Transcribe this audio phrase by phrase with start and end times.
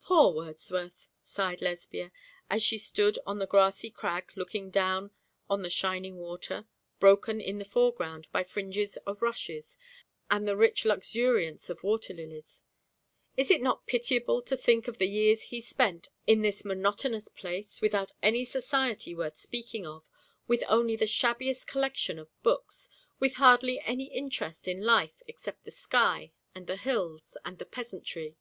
[0.00, 2.10] 'Poor Wordsworth' sighed Lesbia,
[2.48, 5.10] as she stood on the grassy crag looking down
[5.50, 6.64] on the shining water,
[7.00, 9.76] broken in the foreground by fringes of rushes,
[10.30, 12.62] and the rich luxuriance of water lilies.
[13.36, 17.82] 'Is it not pitiable to think of the years he spent in this monotonous place,
[17.82, 20.02] without any society worth speaking of,
[20.48, 22.88] with only the shabbiest collection of books,
[23.20, 28.38] with hardly any interest in life except the sky, and the hills, and the peasantry?'